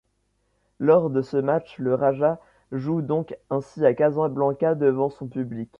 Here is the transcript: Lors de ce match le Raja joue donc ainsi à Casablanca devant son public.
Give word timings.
Lors 0.79 1.11
de 1.11 1.21
ce 1.21 1.37
match 1.37 1.77
le 1.77 1.93
Raja 1.93 2.39
joue 2.71 3.03
donc 3.03 3.37
ainsi 3.51 3.85
à 3.85 3.93
Casablanca 3.93 4.73
devant 4.73 5.11
son 5.11 5.27
public. 5.27 5.69